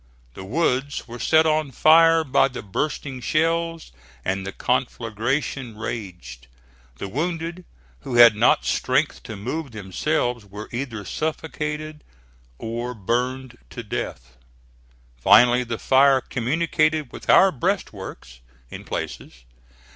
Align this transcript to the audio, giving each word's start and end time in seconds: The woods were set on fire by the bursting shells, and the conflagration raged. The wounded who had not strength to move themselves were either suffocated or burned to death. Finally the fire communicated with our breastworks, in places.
The 0.33 0.43
woods 0.43 1.07
were 1.07 1.19
set 1.19 1.45
on 1.45 1.69
fire 1.71 2.23
by 2.23 2.47
the 2.47 2.63
bursting 2.63 3.21
shells, 3.21 3.91
and 4.25 4.47
the 4.47 4.51
conflagration 4.51 5.77
raged. 5.77 6.47
The 6.97 7.07
wounded 7.07 7.65
who 7.99 8.15
had 8.15 8.35
not 8.35 8.65
strength 8.65 9.21
to 9.21 9.35
move 9.35 9.69
themselves 9.69 10.43
were 10.43 10.69
either 10.71 11.05
suffocated 11.05 12.03
or 12.57 12.95
burned 12.95 13.59
to 13.69 13.83
death. 13.83 14.37
Finally 15.17 15.63
the 15.65 15.77
fire 15.77 16.19
communicated 16.19 17.11
with 17.11 17.29
our 17.29 17.51
breastworks, 17.51 18.39
in 18.71 18.83
places. 18.83 19.43